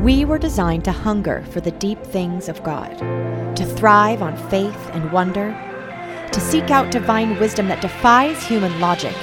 [0.00, 2.96] We were designed to hunger for the deep things of God,
[3.56, 5.50] to thrive on faith and wonder,
[6.32, 9.16] to seek out divine wisdom that defies human logic.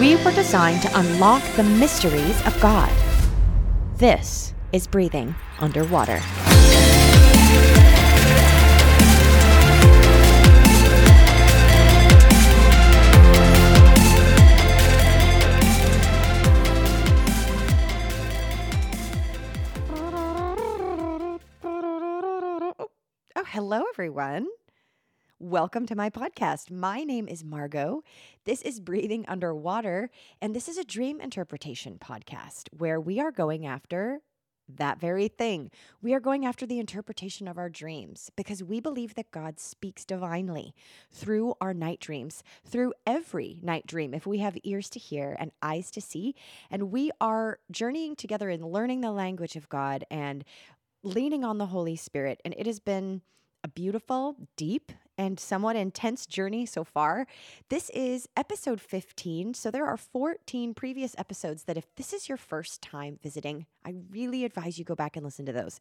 [0.00, 2.90] We were designed to unlock the mysteries of God.
[3.98, 6.22] This is breathing underwater.
[23.74, 24.46] Hello, everyone.
[25.40, 26.70] Welcome to my podcast.
[26.70, 28.04] My name is Margaux.
[28.44, 30.10] This is Breathing Underwater,
[30.40, 34.20] and this is a dream interpretation podcast where we are going after
[34.68, 35.72] that very thing.
[36.00, 40.04] We are going after the interpretation of our dreams because we believe that God speaks
[40.04, 40.72] divinely
[41.10, 45.50] through our night dreams, through every night dream, if we have ears to hear and
[45.62, 46.36] eyes to see.
[46.70, 50.44] And we are journeying together in learning the language of God and
[51.02, 52.40] leaning on the Holy Spirit.
[52.44, 53.22] And it has been
[53.64, 57.26] a beautiful, deep, and somewhat intense journey so far.
[57.70, 59.54] This is episode 15.
[59.54, 63.94] So there are 14 previous episodes that, if this is your first time visiting, I
[64.10, 65.80] really advise you go back and listen to those.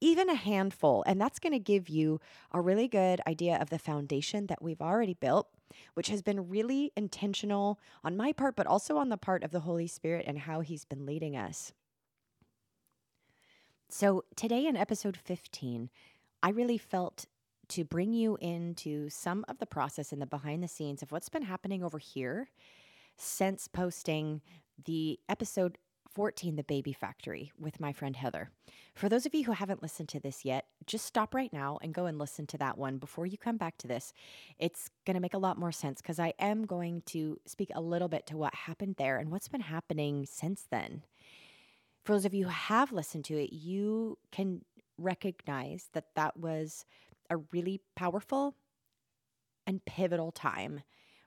[0.00, 1.04] Even a handful.
[1.06, 2.20] And that's going to give you
[2.52, 5.48] a really good idea of the foundation that we've already built.
[5.94, 9.60] Which has been really intentional on my part, but also on the part of the
[9.60, 11.72] Holy Spirit and how He's been leading us.
[13.88, 15.90] So, today in episode 15,
[16.42, 17.26] I really felt
[17.68, 21.28] to bring you into some of the process and the behind the scenes of what's
[21.28, 22.50] been happening over here
[23.16, 24.40] since posting
[24.84, 25.78] the episode
[26.14, 28.50] 14, The Baby Factory, with my friend Heather.
[28.94, 31.94] For those of you who haven't listened to this yet, just stop right now and
[31.94, 34.12] go and listen to that one before you come back to this.
[34.58, 37.80] It's going to make a lot more sense because I am going to speak a
[37.80, 41.02] little bit to what happened there and what's been happening since then
[42.04, 44.62] for those of you who have listened to it, you can
[45.00, 46.84] recognize that that was
[47.28, 48.54] a really powerful
[49.66, 50.82] and pivotal time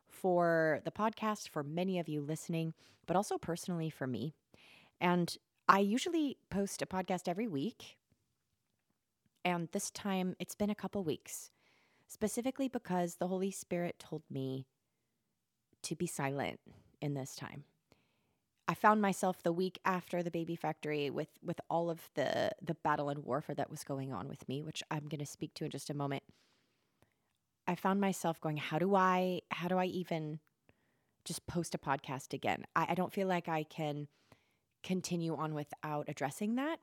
[0.08, 2.74] for the podcast, for many of you listening,
[3.08, 4.34] but also personally for me.
[5.02, 5.36] And
[5.68, 7.98] I usually post a podcast every week.
[9.46, 11.52] And this time it's been a couple weeks,
[12.08, 14.68] specifically because the Holy Spirit told me
[15.84, 16.60] to be silent
[17.02, 17.66] in this time.
[18.68, 22.76] I found myself the week after the baby factory with with all of the the
[22.76, 25.66] battle and warfare that was going on with me, which I'm going to speak to
[25.66, 26.24] in just a moment.
[27.68, 30.40] I found myself going, how do I how do I even
[31.26, 32.66] just post a podcast again?
[32.76, 34.08] I, I don't feel like I can
[34.82, 36.80] continue on without addressing that.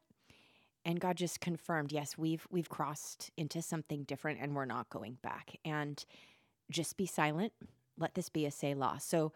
[0.85, 5.19] And God just confirmed, yes, we've we've crossed into something different and we're not going
[5.23, 5.57] back.
[5.65, 6.03] And
[6.71, 7.53] just be silent.
[7.99, 8.99] Let this be a Selah.
[9.01, 9.33] So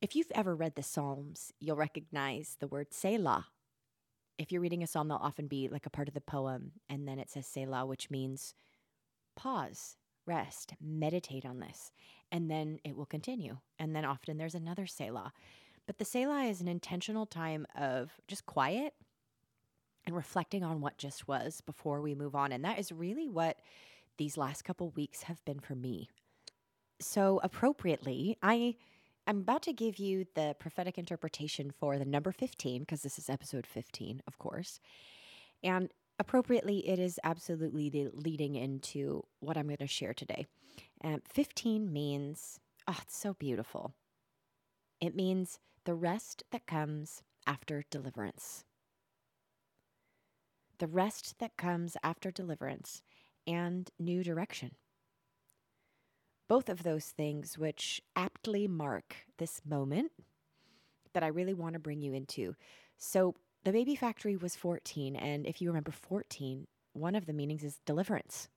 [0.00, 3.46] if you've ever read the Psalms, you'll recognize the word Selah.
[4.38, 7.08] If you're reading a psalm, they'll often be like a part of the poem, and
[7.08, 8.54] then it says Selah, which means
[9.36, 11.90] pause, rest, meditate on this,
[12.30, 13.58] and then it will continue.
[13.78, 15.32] And then often there's another Selah.
[15.86, 18.94] But the Selah is an intentional time of just quiet
[20.06, 22.52] and reflecting on what just was before we move on.
[22.52, 23.58] And that is really what
[24.18, 26.08] these last couple weeks have been for me.
[27.00, 28.76] So, appropriately, I
[29.28, 33.28] I'm about to give you the prophetic interpretation for the number 15, because this is
[33.28, 34.80] episode 15, of course.
[35.62, 40.46] And appropriately, it is absolutely leading into what I'm going to share today.
[41.04, 42.58] Um, 15 means,
[42.88, 43.92] oh, it's so beautiful.
[44.98, 48.64] It means the rest that comes after deliverance.
[50.78, 53.02] The rest that comes after deliverance
[53.46, 54.70] and new direction
[56.48, 60.10] both of those things, which aptly mark this moment
[61.12, 62.54] that I really want to bring you into.
[62.96, 65.16] So, the baby factory was 14.
[65.16, 68.48] And if you remember 14, one of the meanings is deliverance.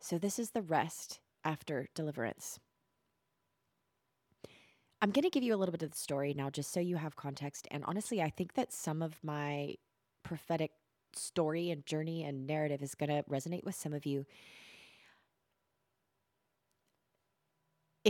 [0.00, 2.58] So, this is the rest after deliverance.
[5.02, 6.96] I'm going to give you a little bit of the story now, just so you
[6.96, 7.66] have context.
[7.70, 9.76] And honestly, I think that some of my
[10.22, 10.72] prophetic
[11.14, 14.26] story and journey and narrative is going to resonate with some of you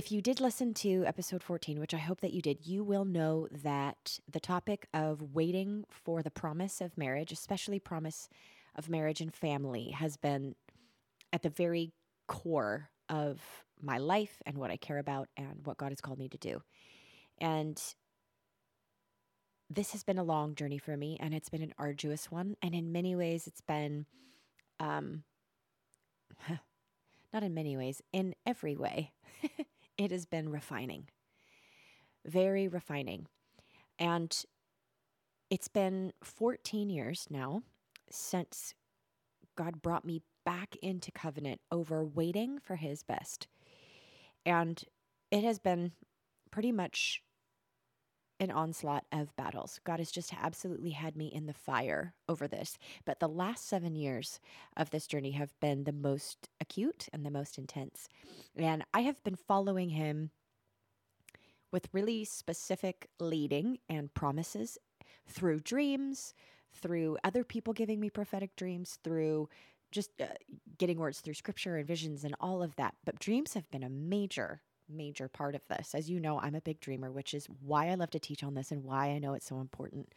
[0.00, 3.04] If you did listen to episode 14, which I hope that you did, you will
[3.04, 8.30] know that the topic of waiting for the promise of marriage, especially promise
[8.74, 10.54] of marriage and family, has been
[11.34, 11.92] at the very
[12.28, 13.42] core of
[13.78, 16.62] my life and what I care about and what God has called me to do.
[17.36, 17.78] And
[19.68, 22.56] this has been a long journey for me and it's been an arduous one.
[22.62, 24.06] And in many ways, it's been,
[24.78, 25.24] um,
[27.34, 29.12] not in many ways, in every way.
[30.00, 31.08] it has been refining,
[32.24, 33.26] very refining.
[33.98, 34.34] And
[35.50, 37.60] it's been 14 years now
[38.10, 38.72] since
[39.56, 43.46] God brought me back into covenant over waiting for his best.
[44.46, 44.82] And
[45.30, 45.92] it has been
[46.50, 47.22] pretty much
[48.40, 49.78] an onslaught of battles.
[49.84, 52.78] God has just absolutely had me in the fire over this.
[53.04, 54.40] But the last seven years
[54.76, 58.08] of this journey have been the most acute and the most intense.
[58.56, 60.30] And I have been following him
[61.70, 64.78] with really specific leading and promises
[65.28, 66.34] through dreams,
[66.72, 69.48] through other people giving me prophetic dreams, through
[69.92, 70.26] just uh,
[70.78, 72.94] getting words through scripture and visions and all of that.
[73.04, 75.94] But dreams have been a major major part of this.
[75.94, 78.54] As you know, I'm a big dreamer, which is why I love to teach on
[78.54, 80.12] this and why I know it's so important.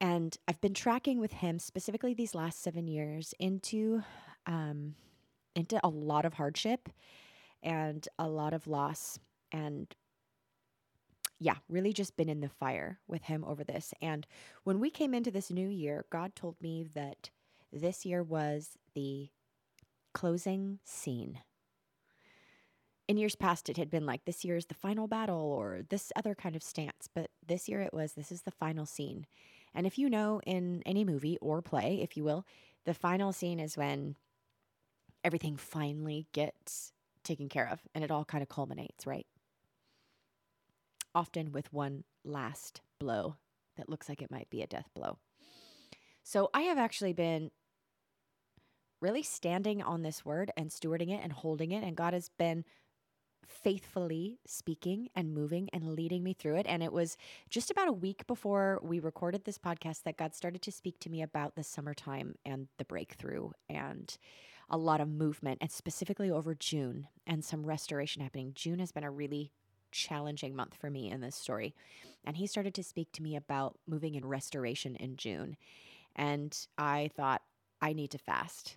[0.00, 4.02] And I've been tracking with him specifically these last seven years into
[4.46, 4.94] um,
[5.54, 6.88] into a lot of hardship
[7.62, 9.18] and a lot of loss
[9.52, 9.94] and
[11.38, 13.92] yeah, really just been in the fire with him over this.
[14.00, 14.26] And
[14.64, 17.30] when we came into this new year, God told me that
[17.72, 19.30] this year was the
[20.12, 21.40] closing scene
[23.08, 26.12] in years past it had been like this year is the final battle or this
[26.16, 29.26] other kind of stance but this year it was this is the final scene.
[29.74, 32.46] And if you know in any movie or play if you will
[32.84, 34.16] the final scene is when
[35.22, 36.92] everything finally gets
[37.22, 39.26] taken care of and it all kind of culminates right?
[41.14, 43.36] Often with one last blow
[43.76, 45.18] that looks like it might be a death blow.
[46.22, 47.50] So i have actually been
[49.00, 52.64] really standing on this word and stewarding it and holding it and god has been
[53.48, 56.66] faithfully speaking and moving and leading me through it.
[56.68, 57.16] And it was
[57.50, 61.10] just about a week before we recorded this podcast that God started to speak to
[61.10, 64.16] me about the summertime and the breakthrough and
[64.70, 68.52] a lot of movement, and specifically over June and some restoration happening.
[68.54, 69.52] June has been a really
[69.92, 71.74] challenging month for me in this story.
[72.24, 75.56] And he started to speak to me about moving in restoration in June.
[76.16, 77.42] And I thought,
[77.80, 78.76] I need to fast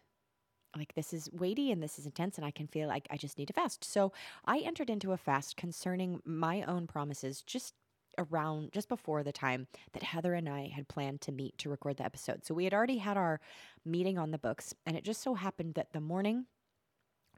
[0.75, 3.37] like this is weighty and this is intense and I can feel like I just
[3.37, 3.83] need to fast.
[3.83, 4.11] So
[4.45, 7.73] I entered into a fast concerning my own promises just
[8.17, 11.97] around just before the time that Heather and I had planned to meet to record
[11.97, 12.45] the episode.
[12.45, 13.39] So we had already had our
[13.85, 16.45] meeting on the books and it just so happened that the morning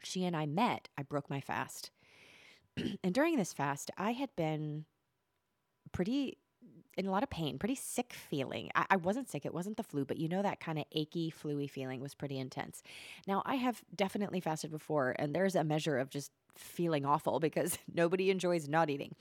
[0.03, 1.91] she and I met, I broke my fast.
[3.03, 4.85] and during this fast, I had been
[5.91, 6.37] pretty
[6.99, 8.69] in a lot of pain, pretty sick feeling.
[8.75, 11.31] I, I wasn't sick, it wasn't the flu, but you know that kind of achy,
[11.31, 12.83] fluey feeling was pretty intense.
[13.25, 17.77] Now, I have definitely fasted before, and there's a measure of just feeling awful because
[17.91, 19.15] nobody enjoys not eating.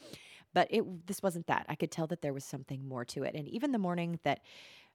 [0.52, 1.66] But it this wasn't that.
[1.68, 3.34] I could tell that there was something more to it.
[3.34, 4.40] And even the morning that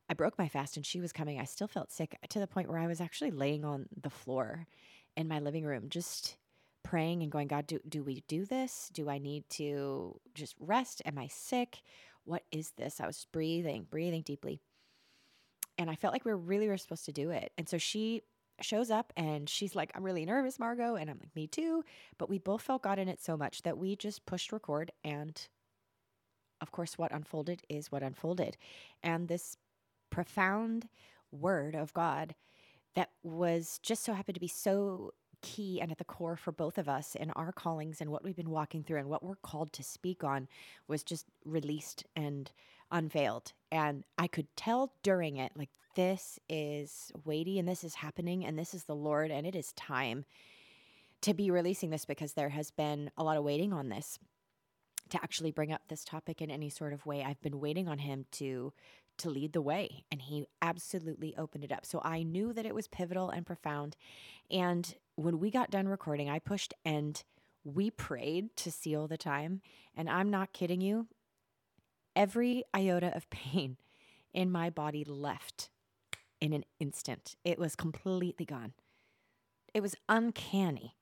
[0.09, 2.69] I broke my fast and she was coming, I still felt sick to the point
[2.69, 4.67] where I was actually laying on the floor
[5.15, 6.37] in my living room, just
[6.83, 8.89] praying and going, God, do, do we do this?
[8.93, 11.01] Do I need to just rest?
[11.05, 11.81] Am I sick?
[12.25, 12.99] What is this?
[13.01, 14.61] I was breathing, breathing deeply.
[15.77, 17.51] And I felt like we were really were supposed to do it.
[17.57, 18.21] And so she
[18.61, 20.95] shows up and she's like, I'm really nervous, Margaux.
[20.95, 21.83] And I'm like, me too.
[22.17, 24.91] But we both felt God in it so much that we just pushed record.
[25.03, 25.47] And
[26.61, 28.57] of course, what unfolded is what unfolded.
[29.01, 29.57] And this
[30.09, 30.87] profound
[31.31, 32.35] word of God
[32.95, 36.79] that was just so happened to be so key and at the core for both
[36.79, 39.71] of us in our callings and what we've been walking through and what we're called
[39.73, 40.47] to speak on
[40.87, 42.51] was just released and
[42.91, 43.53] unveiled.
[43.71, 48.57] And I could tell during it, like, this is weighty and this is happening and
[48.57, 50.25] this is the Lord and it is time
[51.21, 54.17] to be releasing this because there has been a lot of waiting on this
[55.09, 57.23] to actually bring up this topic in any sort of way.
[57.23, 58.73] I've been waiting on him to
[59.19, 61.85] to lead the way and he absolutely opened it up.
[61.85, 63.95] So I knew that it was pivotal and profound.
[64.49, 67.23] And when we got done recording, I pushed end.
[67.63, 69.61] We prayed to seal the time.
[69.95, 71.07] And I'm not kidding you.
[72.15, 73.77] Every iota of pain
[74.33, 75.69] in my body left
[76.41, 77.35] in an instant.
[77.43, 78.73] It was completely gone.
[79.73, 80.95] It was uncanny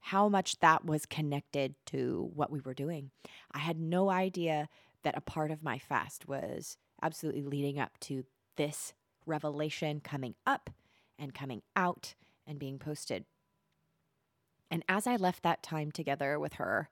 [0.00, 3.10] how much that was connected to what we were doing.
[3.52, 4.68] I had no idea
[5.02, 8.24] that a part of my fast was absolutely leading up to
[8.56, 8.94] this
[9.26, 10.70] revelation coming up
[11.18, 12.14] and coming out
[12.46, 13.24] and being posted.
[14.70, 16.90] And as I left that time together with her,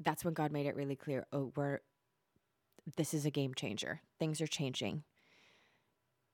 [0.00, 1.80] that's when God made it really clear oh, we're,
[2.96, 4.02] this is a game changer.
[4.18, 5.04] Things are changing.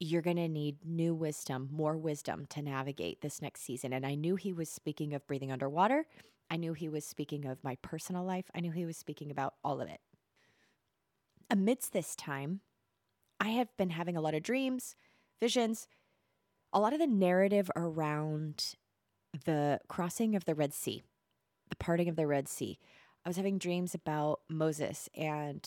[0.01, 3.93] You're going to need new wisdom, more wisdom to navigate this next season.
[3.93, 6.07] And I knew he was speaking of breathing underwater.
[6.51, 8.47] I knew he was speaking of my personal life.
[8.55, 10.01] I knew he was speaking about all of it.
[11.49, 12.61] Amidst this time,
[13.39, 14.97] I have been having a lot of dreams,
[15.41, 15.87] visions,
[16.73, 18.75] a lot of the narrative around
[19.45, 21.03] the crossing of the Red Sea,
[21.69, 22.79] the parting of the Red Sea.
[23.25, 25.67] I was having dreams about Moses and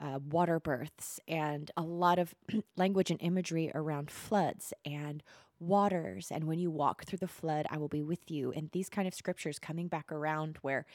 [0.00, 2.34] uh, water births and a lot of
[2.76, 5.22] language and imagery around floods and
[5.60, 6.28] waters.
[6.30, 8.52] And when you walk through the flood, I will be with you.
[8.52, 10.86] And these kind of scriptures coming back around where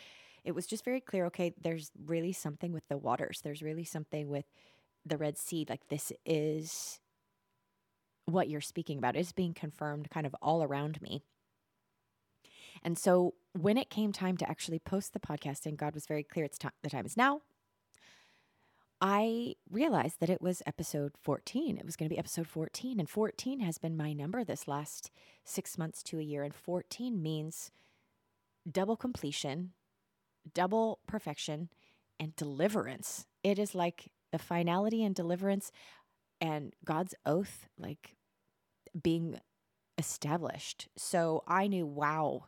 [0.44, 4.30] it was just very clear okay, there's really something with the waters, there's really something
[4.30, 4.46] with
[5.06, 5.66] the Red Sea.
[5.68, 7.00] Like, this is
[8.26, 11.24] what you're speaking about, is being confirmed kind of all around me.
[12.84, 16.24] And so when it came time to actually post the podcast, and God was very
[16.24, 17.42] clear, it's time, the time is now.
[19.00, 21.78] I realized that it was episode 14.
[21.78, 23.00] It was going to be episode 14.
[23.00, 25.12] And 14 has been my number this last
[25.44, 26.44] six months to a year.
[26.44, 27.72] And 14 means
[28.70, 29.72] double completion,
[30.54, 31.70] double perfection,
[32.20, 33.28] and deliverance.
[33.44, 35.72] It is like the finality and deliverance
[36.42, 38.16] and God's oath, like
[39.02, 39.40] being
[39.98, 40.90] established.
[40.96, 42.46] So I knew, wow,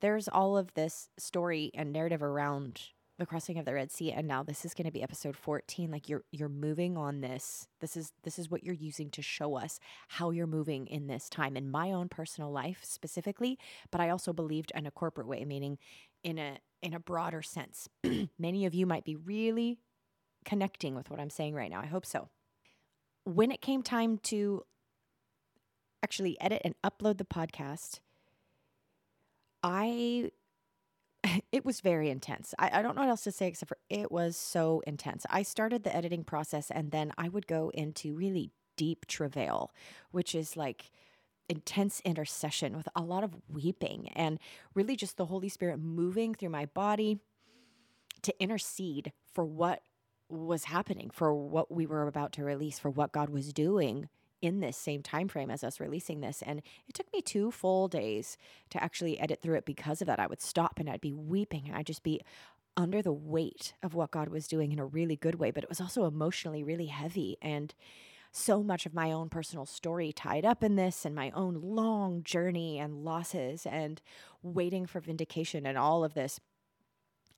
[0.00, 2.80] there's all of this story and narrative around
[3.18, 5.90] the crossing of the red sea and now this is going to be episode 14
[5.90, 7.68] like you're you're moving on this.
[7.80, 11.28] This is this is what you're using to show us how you're moving in this
[11.28, 13.58] time in my own personal life specifically
[13.90, 15.78] but i also believed in a corporate way meaning
[16.24, 17.88] in a in a broader sense.
[18.38, 19.78] Many of you might be really
[20.44, 22.28] connecting with what i'm saying right now i hope so.
[23.24, 24.64] When it came time to
[26.02, 28.00] actually edit and upload the podcast
[29.64, 30.30] I
[31.52, 32.54] it was very intense.
[32.58, 35.24] I, I, don't know what else to say except for it was so intense.
[35.30, 39.72] I started the editing process and then I would go into really deep travail,
[40.10, 40.90] which is like
[41.48, 44.38] intense intercession with a lot of weeping and
[44.74, 47.20] really just the Holy Spirit moving through my body
[48.22, 49.82] to intercede for what
[50.28, 54.08] was happening, for what we were about to release, for what God was doing
[54.44, 57.88] in this same time frame as us releasing this and it took me two full
[57.88, 58.36] days
[58.70, 61.64] to actually edit through it because of that i would stop and i'd be weeping
[61.66, 62.20] and i'd just be
[62.76, 65.68] under the weight of what god was doing in a really good way but it
[65.68, 67.74] was also emotionally really heavy and
[68.36, 72.20] so much of my own personal story tied up in this and my own long
[72.24, 74.02] journey and losses and
[74.42, 76.40] waiting for vindication and all of this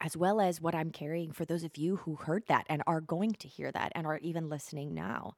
[0.00, 3.00] as well as what I'm carrying for those of you who heard that and are
[3.00, 5.34] going to hear that and are even listening now.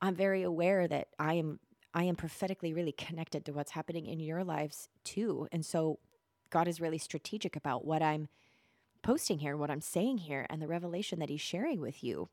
[0.00, 1.60] I'm very aware that I am
[1.94, 5.48] I am prophetically really connected to what's happening in your lives too.
[5.50, 5.98] And so
[6.50, 8.28] God is really strategic about what I'm
[9.02, 12.28] posting here, what I'm saying here, and the revelation that He's sharing with you.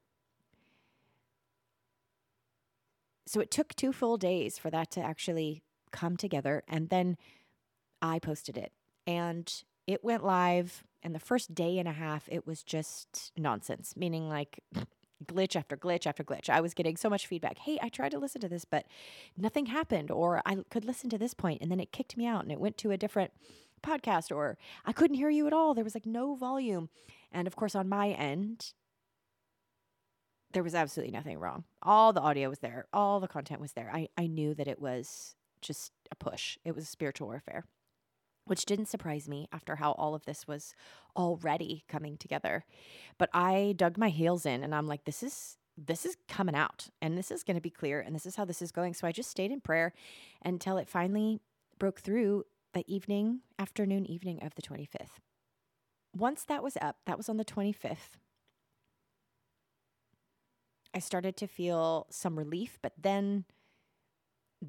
[3.26, 6.64] So it took two full days for that to actually come together.
[6.68, 7.18] And then
[8.02, 8.74] I posted it.
[9.08, 9.52] And
[9.88, 10.84] it went live.
[11.02, 14.60] And the first day and a half, it was just nonsense, meaning like
[15.24, 16.50] glitch after glitch after glitch.
[16.50, 17.60] I was getting so much feedback.
[17.60, 18.86] Hey, I tried to listen to this, but
[19.38, 20.12] nothing happened.
[20.12, 22.60] Or I could listen to this point and then it kicked me out and it
[22.60, 23.32] went to a different
[23.82, 24.36] podcast.
[24.36, 25.74] Or I couldn't hear you at all.
[25.74, 26.90] There was like no volume.
[27.32, 28.74] And of course, on my end,
[30.54, 31.64] there was absolutely nothing wrong.
[31.82, 33.90] All the audio was there, all the content was there.
[33.92, 37.66] I, I knew that it was just a push, it was spiritual warfare
[38.46, 40.74] which didn't surprise me after how all of this was
[41.16, 42.66] already coming together.
[43.18, 46.90] But I dug my heels in and I'm like, this is this is coming out
[47.02, 48.94] and this is going to be clear and this is how this is going.
[48.94, 49.94] So I just stayed in prayer
[50.44, 51.40] until it finally
[51.80, 55.20] broke through the evening, afternoon, evening of the 25th.
[56.16, 58.18] Once that was up, that was on the 25th.
[60.94, 63.46] I started to feel some relief, but then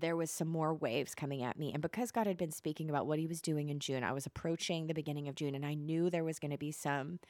[0.01, 1.73] there was some more waves coming at me.
[1.73, 4.27] And because God had been speaking about what he was doing in June, I was
[4.27, 7.21] approaching the beginning of June and I knew there was going to be some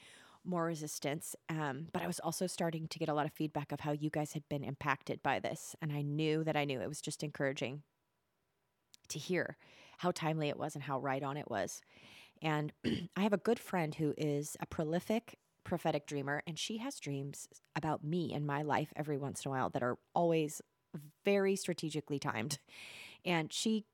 [0.45, 1.35] more resistance.
[1.49, 4.11] Um, but I was also starting to get a lot of feedback of how you
[4.11, 5.75] guys had been impacted by this.
[5.81, 7.83] And I knew that I knew it was just encouraging
[9.09, 9.57] to hear
[9.99, 11.81] how timely it was and how right on it was.
[12.43, 12.73] And
[13.17, 17.49] I have a good friend who is a prolific prophetic dreamer, and she has dreams
[17.75, 20.63] about me and my life every once in a while that are always
[21.25, 22.59] very strategically timed.
[23.25, 23.85] And she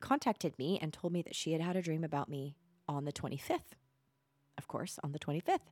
[0.00, 2.56] contacted me and told me that she had had a dream about me
[2.88, 3.72] on the 25th.
[4.58, 5.70] Of course, on the 25th.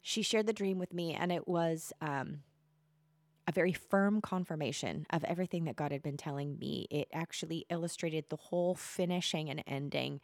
[0.00, 2.40] She shared the dream with me, and it was um,
[3.46, 6.86] a very firm confirmation of everything that God had been telling me.
[6.90, 10.20] It actually illustrated the whole finishing and ending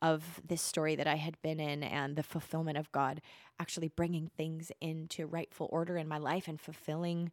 [0.00, 3.20] of this story that I had been in and the fulfillment of God
[3.58, 7.32] actually bringing things into rightful order in my life and fulfilling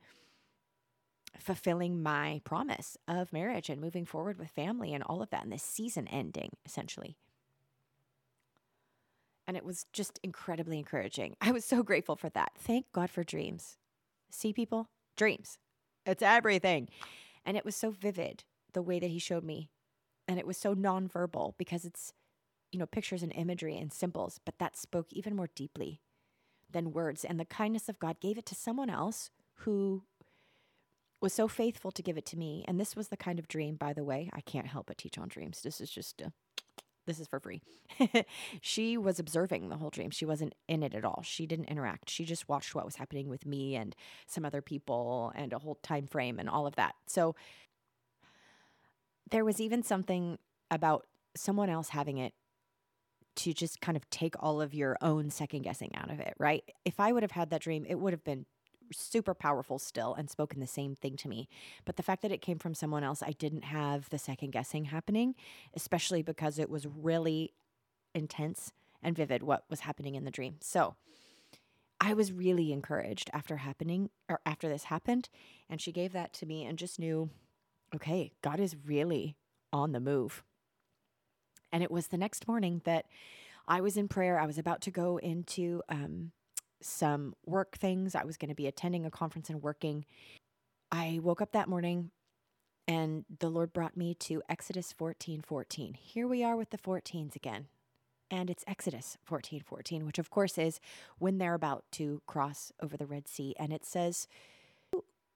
[1.39, 5.51] fulfilling my promise of marriage and moving forward with family and all of that, and
[5.51, 7.18] this season ending essentially.
[9.48, 11.36] And it was just incredibly encouraging.
[11.39, 12.54] I was so grateful for that.
[12.58, 13.77] Thank God for dreams.
[14.32, 15.60] See, people, dreams.
[16.06, 16.89] It's everything.
[17.46, 19.70] And it was so vivid the way that he showed me.
[20.27, 22.12] And it was so nonverbal because it's,
[22.72, 26.01] you know, pictures and imagery and symbols, but that spoke even more deeply
[26.72, 27.24] than words.
[27.24, 30.04] And the kindness of God gave it to someone else who
[31.22, 32.64] was so faithful to give it to me.
[32.68, 34.30] And this was the kind of dream, by the way.
[34.34, 35.62] I can't help but teach on dreams.
[35.62, 36.32] This is just a,
[37.06, 37.62] this is for free.
[38.62, 40.12] she was observing the whole dream.
[40.12, 41.22] She wasn't in it at all.
[41.24, 42.10] She didn't interact.
[42.10, 43.96] She just watched what was happening with me and
[44.28, 46.96] some other people and a whole time frame and all of that.
[47.08, 47.36] So
[49.32, 50.38] there was even something
[50.70, 51.06] about
[51.36, 52.34] someone else having it
[53.36, 56.64] to just kind of take all of your own second guessing out of it, right?
[56.86, 58.46] If I would have had that dream, it would have been
[58.92, 61.48] super powerful still and spoken the same thing to me.
[61.86, 64.86] But the fact that it came from someone else, I didn't have the second guessing
[64.86, 65.36] happening,
[65.75, 67.54] especially because it was really
[68.13, 70.56] intense and vivid what was happening in the dream.
[70.62, 70.96] So
[72.00, 75.30] I was really encouraged after happening or after this happened.
[75.70, 77.30] And she gave that to me and just knew,
[77.94, 79.36] okay, God is really
[79.72, 80.44] on the move.
[81.72, 83.06] And it was the next morning that
[83.68, 84.39] I was in prayer.
[84.39, 86.32] I was about to go into um,
[86.86, 88.15] some work things.
[88.15, 90.06] I was going to be attending a conference and working.
[90.92, 92.12] I woke up that morning
[92.88, 95.94] and the Lord brought me to Exodus 14 14.
[95.96, 97.68] Here we are with the 14s again.
[98.32, 100.80] And it's Exodus 14 14, which of course is
[101.18, 103.56] when they're about to cross over the Red Sea.
[103.58, 104.27] And it says,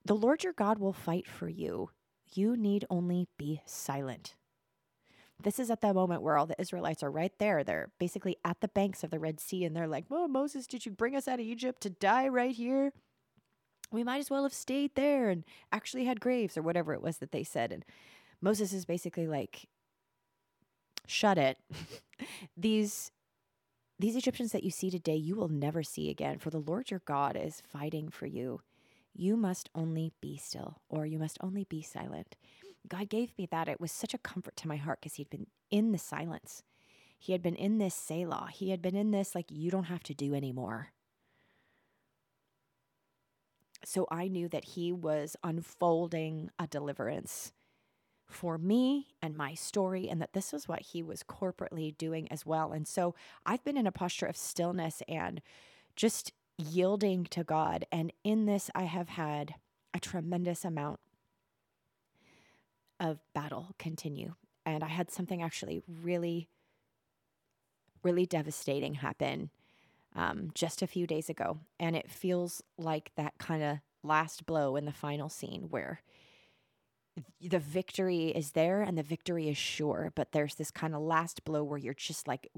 [0.04, 1.90] The Lord your God will fight for you.
[2.32, 4.34] You need only be silent.
[5.42, 7.64] This is at the moment where all the Israelites are right there.
[7.64, 10.84] They're basically at the banks of the Red Sea and they're like, Oh, Moses, did
[10.84, 12.92] you bring us out of Egypt to die right here?
[13.92, 17.18] We might as well have stayed there and actually had graves or whatever it was
[17.18, 17.72] that they said.
[17.72, 17.84] And
[18.40, 19.66] Moses is basically like,
[21.06, 21.58] Shut it.
[22.56, 23.10] these
[23.98, 27.02] these Egyptians that you see today, you will never see again, for the Lord your
[27.04, 28.62] God is fighting for you.
[29.14, 32.36] You must only be still, or you must only be silent.
[32.88, 33.68] God gave me that.
[33.68, 36.62] It was such a comfort to my heart because He'd been in the silence.
[37.18, 38.48] He had been in this Selah.
[38.52, 40.88] He had been in this, like, you don't have to do anymore.
[43.84, 47.52] So I knew that He was unfolding a deliverance
[48.26, 52.46] for me and my story, and that this was what He was corporately doing as
[52.46, 52.72] well.
[52.72, 53.14] And so
[53.44, 55.42] I've been in a posture of stillness and
[55.96, 57.84] just yielding to God.
[57.90, 59.54] And in this, I have had
[59.92, 61.00] a tremendous amount
[63.00, 64.34] of battle continue.
[64.66, 66.48] And I had something actually really,
[68.02, 69.50] really devastating happen
[70.14, 71.58] um, just a few days ago.
[71.78, 76.02] And it feels like that kind of last blow in the final scene where
[77.40, 81.44] the victory is there and the victory is sure, but there's this kind of last
[81.44, 82.48] blow where you're just like,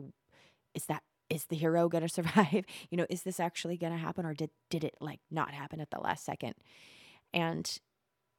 [0.75, 2.65] is that is the hero going to survive?
[2.91, 5.81] You know, is this actually going to happen or did did it like not happen
[5.81, 6.55] at the last second?
[7.33, 7.79] And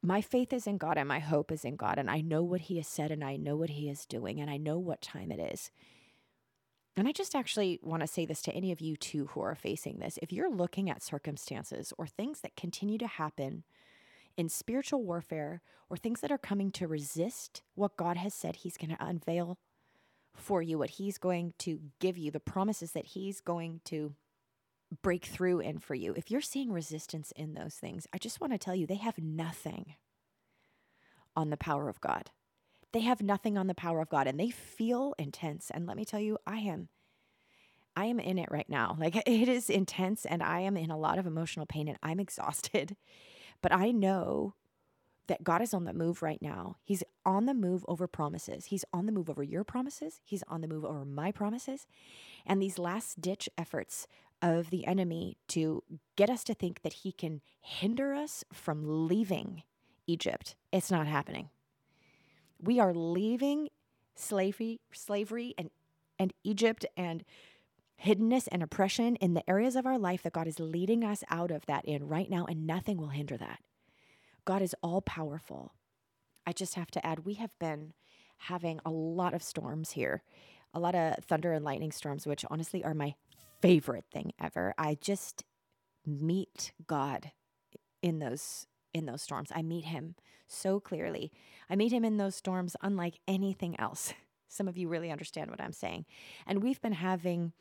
[0.04, 1.98] my faith is in God and my hope is in God.
[1.98, 4.50] And I know what He has said and I know what He is doing and
[4.50, 5.70] I know what time it is.
[6.96, 9.54] And I just actually want to say this to any of you too who are
[9.54, 10.18] facing this.
[10.22, 13.64] If you're looking at circumstances or things that continue to happen
[14.36, 18.76] in spiritual warfare or things that are coming to resist what God has said He's
[18.76, 19.58] going to unveil
[20.34, 24.14] for you, what He's going to give you, the promises that He's going to
[25.02, 28.52] break through in for you, if you're seeing resistance in those things, I just want
[28.52, 29.94] to tell you they have nothing
[31.36, 32.30] on the power of God.
[32.92, 35.70] They have nothing on the power of God and they feel intense.
[35.72, 36.88] And let me tell you, I am
[37.96, 38.96] I am in it right now.
[39.00, 42.20] Like it is intense and I am in a lot of emotional pain and I'm
[42.26, 42.96] exhausted.
[43.60, 44.54] But I know
[45.26, 46.76] that God is on the move right now.
[46.84, 48.66] He's on the move over promises.
[48.66, 50.20] He's on the move over your promises.
[50.22, 51.86] He's on the move over my promises.
[52.44, 54.06] And these last ditch efforts
[54.44, 55.82] of the enemy to
[56.16, 59.62] get us to think that he can hinder us from leaving
[60.06, 60.54] Egypt.
[60.70, 61.48] It's not happening.
[62.60, 63.70] We are leaving
[64.14, 65.70] slavery, slavery and,
[66.18, 67.24] and Egypt and
[68.04, 71.50] hiddenness and oppression in the areas of our life that God is leading us out
[71.50, 73.60] of that in right now, and nothing will hinder that.
[74.44, 75.72] God is all powerful.
[76.46, 77.94] I just have to add, we have been
[78.36, 80.22] having a lot of storms here,
[80.74, 83.14] a lot of thunder and lightning storms, which honestly are my
[83.64, 84.74] favorite thing ever.
[84.76, 85.42] I just
[86.06, 87.32] meet God
[88.02, 89.50] in those in those storms.
[89.54, 91.32] I meet him so clearly.
[91.70, 94.12] I meet him in those storms unlike anything else.
[94.48, 96.04] Some of you really understand what I'm saying.
[96.46, 97.54] And we've been having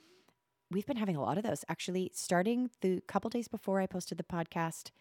[0.70, 4.18] we've been having a lot of those actually starting the couple days before I posted
[4.18, 4.92] the podcast.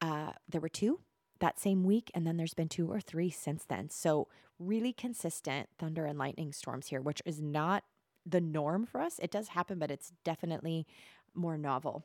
[0.00, 1.00] Uh, there were two
[1.40, 3.90] that same week, and then there's been two or three since then.
[3.90, 7.82] So, really consistent thunder and lightning storms here, which is not
[8.26, 9.18] the norm for us.
[9.18, 10.86] It does happen, but it's definitely
[11.34, 12.04] more novel.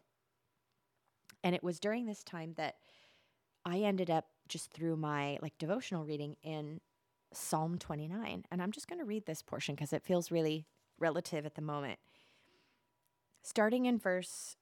[1.43, 2.75] And it was during this time that
[3.65, 6.81] I ended up just through my like devotional reading in
[7.33, 8.45] Psalm 29.
[8.51, 10.65] And I'm just going to read this portion because it feels really
[10.99, 11.99] relative at the moment.
[13.41, 14.55] Starting in verse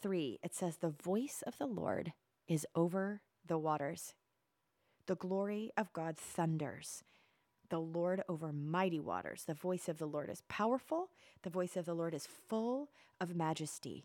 [0.00, 2.12] 3, it says, The voice of the Lord
[2.48, 4.14] is over the waters.
[5.06, 7.04] The glory of God thunders.
[7.68, 9.44] The Lord over mighty waters.
[9.44, 11.10] The voice of the Lord is powerful.
[11.42, 14.04] The voice of the Lord is full of majesty.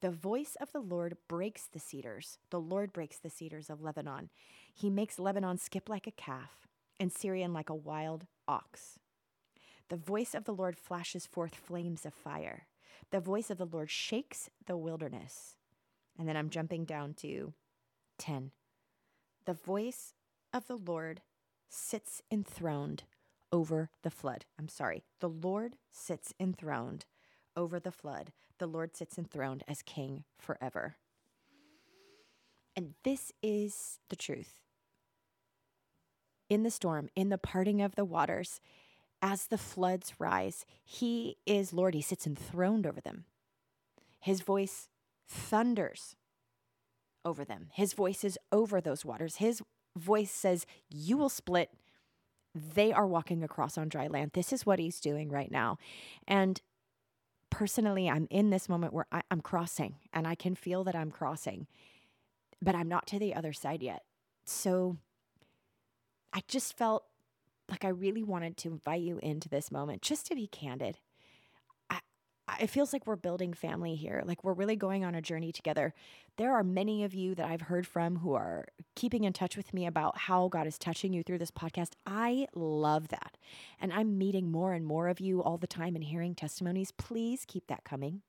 [0.00, 2.38] The voice of the Lord breaks the cedars.
[2.50, 4.30] The Lord breaks the cedars of Lebanon.
[4.72, 6.68] He makes Lebanon skip like a calf
[7.00, 8.98] and Sirion like a wild ox.
[9.88, 12.66] The voice of the Lord flashes forth flames of fire.
[13.10, 15.56] The voice of the Lord shakes the wilderness.
[16.18, 17.54] And then I'm jumping down to
[18.18, 18.50] 10.
[19.46, 20.14] The voice
[20.52, 21.22] of the Lord
[21.68, 23.04] sits enthroned
[23.52, 24.44] over the flood.
[24.58, 25.04] I'm sorry.
[25.20, 27.04] The Lord sits enthroned
[27.56, 28.32] over the flood.
[28.58, 30.96] The Lord sits enthroned as king forever.
[32.76, 34.60] And this is the truth.
[36.48, 38.60] In the storm, in the parting of the waters,
[39.20, 41.94] as the floods rise, he is Lord.
[41.94, 43.24] He sits enthroned over them.
[44.20, 44.88] His voice
[45.28, 46.14] thunders
[47.24, 47.68] over them.
[47.74, 49.36] His voice is over those waters.
[49.36, 49.62] His
[49.98, 51.70] voice says, You will split.
[52.54, 54.32] They are walking across on dry land.
[54.34, 55.78] This is what he's doing right now.
[56.26, 56.60] And
[57.50, 61.10] personally, I'm in this moment where I, am crossing and I can feel that I'm
[61.10, 61.66] crossing,
[62.60, 64.02] but I'm not to the other side yet.
[64.44, 64.96] So
[66.32, 67.04] I just felt
[67.68, 70.98] like I really wanted to invite you into this moment just to be candid.
[72.58, 75.94] It feels like we're building family here, like we're really going on a journey together.
[76.36, 78.66] There are many of you that I've heard from who are
[78.96, 81.92] keeping in touch with me about how God is touching you through this podcast.
[82.04, 83.36] I love that.
[83.80, 86.90] And I'm meeting more and more of you all the time and hearing testimonies.
[86.90, 88.22] Please keep that coming.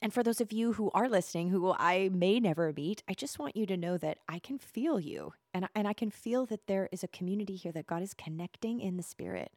[0.00, 3.38] And for those of you who are listening, who I may never meet, I just
[3.38, 5.32] want you to know that I can feel you.
[5.52, 8.80] And, and I can feel that there is a community here that God is connecting
[8.80, 9.50] in the spirit.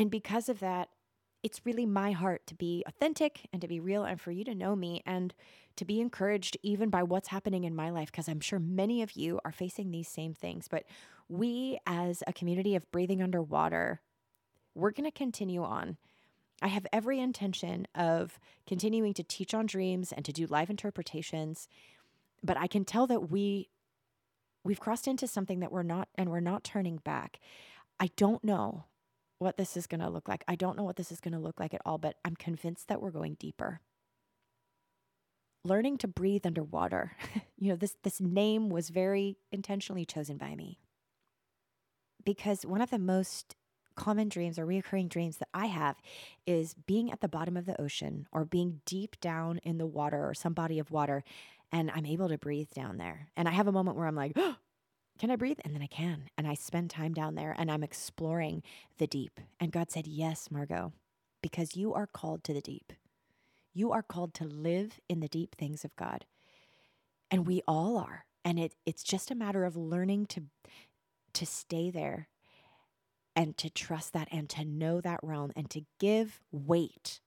[0.00, 0.88] And because of that,
[1.42, 4.54] it's really my heart to be authentic and to be real and for you to
[4.54, 5.34] know me and
[5.76, 9.12] to be encouraged even by what's happening in my life, because I'm sure many of
[9.12, 10.68] you are facing these same things.
[10.68, 10.84] But
[11.28, 14.00] we, as a community of breathing underwater,
[14.74, 15.98] we're going to continue on
[16.62, 21.68] I have every intention of continuing to teach on dreams and to do live interpretations,
[22.42, 23.68] but I can tell that we
[24.62, 27.40] we've crossed into something that we're not and we're not turning back.
[27.98, 28.84] I don't know
[29.40, 30.44] what this is going to look like.
[30.46, 32.88] I don't know what this is going to look like at all, but I'm convinced
[32.88, 33.80] that we're going deeper.
[35.64, 37.16] Learning to breathe underwater.
[37.58, 40.78] you know, this this name was very intentionally chosen by me.
[42.22, 43.56] Because one of the most
[43.96, 45.96] common dreams or reoccurring dreams that I have
[46.46, 50.28] is being at the bottom of the ocean or being deep down in the water
[50.28, 51.24] or some body of water
[51.72, 53.28] and I'm able to breathe down there.
[53.36, 54.56] And I have a moment where I'm like, oh,
[55.20, 55.58] can I breathe?
[55.62, 56.30] And then I can.
[56.38, 58.62] And I spend time down there and I'm exploring
[58.96, 59.38] the deep.
[59.60, 60.94] And God said, Yes, Margaux,
[61.42, 62.94] because you are called to the deep.
[63.74, 66.24] You are called to live in the deep things of God.
[67.30, 68.24] And we all are.
[68.46, 70.44] And it, it's just a matter of learning to,
[71.34, 72.28] to stay there
[73.36, 77.20] and to trust that and to know that realm and to give weight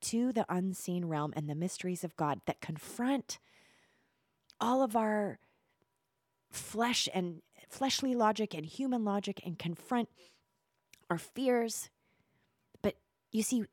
[0.00, 3.38] to the unseen realm and the mysteries of God that confront
[4.60, 5.38] all of our
[6.54, 10.08] flesh and fleshly logic and human logic and confront
[11.10, 11.90] our fears.
[12.82, 12.94] But
[13.32, 13.64] you see,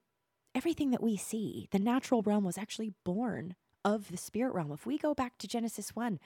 [0.56, 4.72] everything that we see, the natural realm was actually born of the spirit realm.
[4.72, 6.20] If we go back to Genesis 1,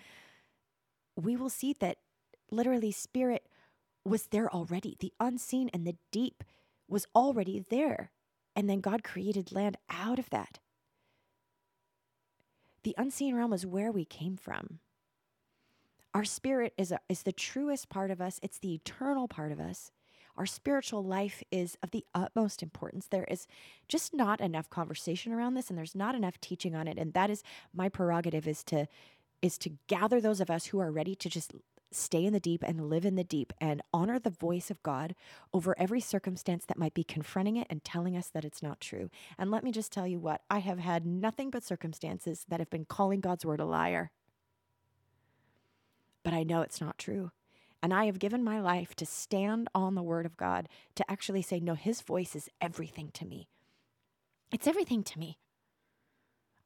[1.15, 1.97] we will see that
[2.51, 3.47] literally spirit
[4.03, 4.95] was there already.
[4.99, 6.43] The unseen and the deep
[6.87, 8.11] was already there.
[8.55, 10.59] And then God created land out of that.
[12.83, 14.79] The unseen realm is where we came from.
[16.15, 19.59] Our spirit is, a, is the truest part of us, it's the eternal part of
[19.59, 19.91] us.
[20.37, 23.07] Our spiritual life is of the utmost importance.
[23.07, 23.47] There is
[23.89, 27.29] just not enough conversation around this and there's not enough teaching on it and that
[27.29, 28.87] is my prerogative is to
[29.41, 31.51] is to gather those of us who are ready to just
[31.91, 35.15] stay in the deep and live in the deep and honor the voice of God
[35.53, 39.09] over every circumstance that might be confronting it and telling us that it's not true.
[39.37, 42.69] And let me just tell you what, I have had nothing but circumstances that have
[42.69, 44.11] been calling God's word a liar.
[46.25, 47.31] But I know it's not true.
[47.83, 51.43] And I have given my life to stand on the word of God, to actually
[51.43, 53.47] say, no, his voice is everything to me.
[54.51, 55.37] It's everything to me.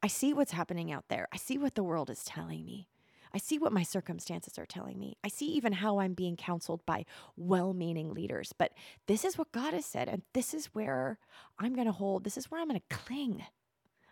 [0.02, 1.28] I see what's happening out there.
[1.30, 2.88] I see what the world is telling me.
[3.34, 5.18] I see what my circumstances are telling me.
[5.22, 7.04] I see even how I'm being counseled by
[7.36, 8.54] well meaning leaders.
[8.56, 8.72] But
[9.06, 10.08] this is what God has said.
[10.08, 11.18] And this is where
[11.58, 13.44] I'm going to hold, this is where I'm going to cling.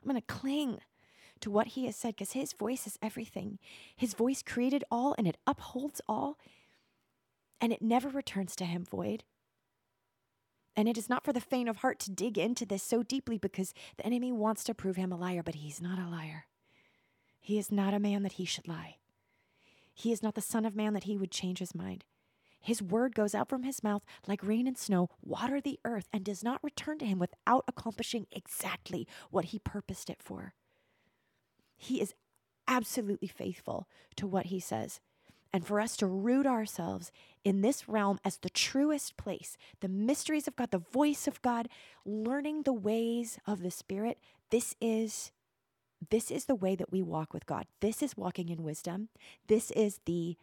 [0.02, 0.80] I'm going to cling
[1.40, 3.58] to what He has said because His voice is everything.
[3.96, 6.38] His voice created all and it upholds all,
[7.60, 9.24] and it never returns to Him void.
[10.78, 13.36] And it is not for the faint of heart to dig into this so deeply
[13.36, 16.44] because the enemy wants to prove him a liar, but he's not a liar.
[17.40, 18.98] He is not a man that he should lie.
[19.92, 22.04] He is not the Son of Man that he would change his mind.
[22.60, 26.24] His word goes out from his mouth like rain and snow, water the earth, and
[26.24, 30.54] does not return to him without accomplishing exactly what he purposed it for.
[31.78, 32.14] He is
[32.66, 35.00] absolutely faithful to what he says.
[35.52, 37.10] And for us to root ourselves
[37.42, 41.68] in this realm as the truest place, the mysteries of God, the voice of God,
[42.04, 44.18] learning the ways of the Spirit,
[44.50, 45.32] this is
[46.10, 47.66] this is the way that we walk with God.
[47.80, 49.08] This is walking in wisdom.
[49.48, 50.36] This is the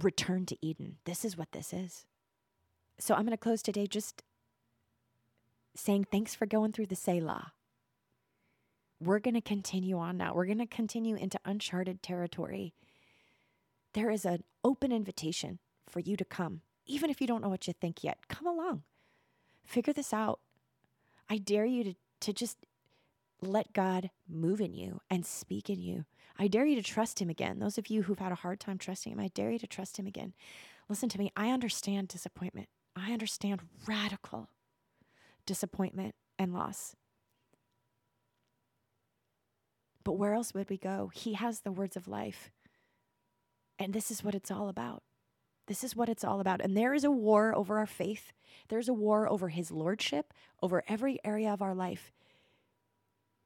[0.00, 0.96] return to Eden.
[1.04, 2.06] This is what this is.
[2.98, 4.22] So I'm going to close today just
[5.76, 7.52] saying thanks for going through the Selah.
[9.00, 10.34] We're going to continue on now.
[10.34, 12.74] We're going to continue into uncharted territory.
[13.92, 17.66] There is an open invitation for you to come, even if you don't know what
[17.66, 18.28] you think yet.
[18.28, 18.82] Come along,
[19.64, 20.40] figure this out.
[21.28, 22.58] I dare you to, to just
[23.40, 26.04] let God move in you and speak in you.
[26.38, 27.58] I dare you to trust Him again.
[27.58, 29.98] Those of you who've had a hard time trusting Him, I dare you to trust
[29.98, 30.34] Him again.
[30.88, 31.32] Listen to me.
[31.36, 34.48] I understand disappointment, I understand radical
[35.46, 36.96] disappointment and loss.
[40.04, 41.10] But where else would we go?
[41.14, 42.50] He has the words of life.
[43.78, 45.02] And this is what it's all about.
[45.66, 46.60] This is what it's all about.
[46.60, 48.32] And there is a war over our faith.
[48.68, 52.12] There's a war over his lordship, over every area of our life.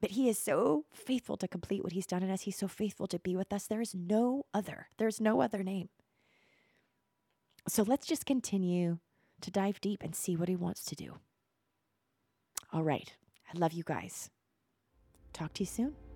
[0.01, 2.43] But he is so faithful to complete what he's done in us.
[2.43, 3.67] He's so faithful to be with us.
[3.67, 4.89] There is no other.
[4.97, 5.89] There's no other name.
[7.69, 8.99] So let's just continue
[9.41, 11.19] to dive deep and see what he wants to do.
[12.73, 13.13] All right.
[13.53, 14.31] I love you guys.
[15.33, 16.08] Talk to you soon.